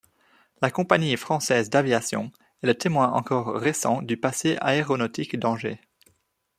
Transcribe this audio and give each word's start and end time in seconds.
La 0.63 0.71
Compagnie 0.71 1.15
Française 1.15 1.69
d'Aviation 1.69 2.31
est 2.63 2.65
le 2.65 2.73
témoin 2.73 3.11
encore 3.11 3.49
récent 3.53 4.01
du 4.01 4.17
passé 4.17 4.57
aéronautique 4.59 5.37
d'Angers. 5.37 5.79